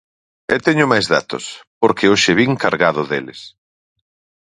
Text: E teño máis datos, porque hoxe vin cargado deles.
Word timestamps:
E 0.55 0.57
teño 0.67 0.85
máis 0.91 1.05
datos, 1.15 1.43
porque 1.81 2.09
hoxe 2.11 2.31
vin 2.39 2.51
cargado 2.63 3.01
deles. 3.11 3.39